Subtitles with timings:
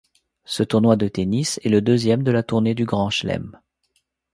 [0.45, 3.59] Ce tournoi de tennis est le deuxième de la tournée du Grand Chelem.